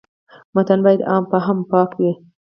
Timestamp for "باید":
0.85-1.01